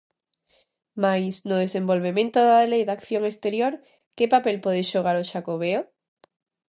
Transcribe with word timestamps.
Mais, 1.03 1.35
no 1.49 1.57
desenvolvemento 1.65 2.37
da 2.49 2.59
Lei 2.71 2.83
de 2.85 2.93
Acción 2.97 3.23
Exterior, 3.31 3.73
que 4.15 4.31
papel 4.33 4.57
pode 4.65 4.89
xogar 4.91 5.15
o 5.17 5.27
Xacobeo? 5.31 5.81